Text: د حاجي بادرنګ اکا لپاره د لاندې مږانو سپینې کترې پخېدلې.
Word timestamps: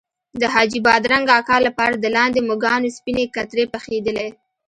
د 0.41 0.43
حاجي 0.53 0.79
بادرنګ 0.87 1.27
اکا 1.39 1.57
لپاره 1.67 1.95
د 1.97 2.05
لاندې 2.15 2.39
مږانو 2.49 2.93
سپینې 2.97 3.25
کترې 3.35 3.65
پخېدلې. 3.73 4.27